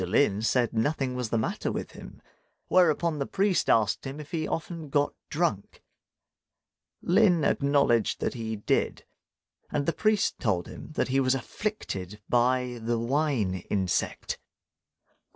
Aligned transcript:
Lin 0.03 0.41
said 0.41 0.73
nothing 0.73 1.13
was 1.13 1.29
the 1.29 1.37
matter 1.37 1.71
with 1.71 1.91
him; 1.91 2.23
whereupon 2.69 3.19
the 3.19 3.27
priest 3.27 3.69
asked 3.69 4.07
him 4.07 4.19
if 4.19 4.31
he 4.31 4.47
often 4.47 4.89
got 4.89 5.13
drunk. 5.29 5.83
Lin 7.03 7.43
acknowledged 7.45 8.19
that 8.19 8.33
he 8.33 8.55
did; 8.55 9.05
and 9.69 9.85
the 9.85 9.93
priest 9.93 10.39
told 10.39 10.67
him 10.67 10.91
that 10.93 11.09
he 11.09 11.19
was 11.19 11.35
afflicted 11.35 12.19
by 12.27 12.79
the 12.81 12.97
wine 12.97 13.53
insect. 13.69 14.39